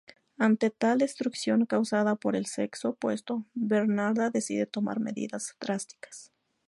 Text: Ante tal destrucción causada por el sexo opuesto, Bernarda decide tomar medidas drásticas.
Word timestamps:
Ante 0.39 0.71
tal 0.71 0.97
destrucción 0.97 1.67
causada 1.67 2.15
por 2.15 2.35
el 2.35 2.47
sexo 2.47 2.89
opuesto, 2.89 3.45
Bernarda 3.53 4.31
decide 4.31 4.65
tomar 4.65 4.99
medidas 4.99 5.55
drásticas. 5.61 6.31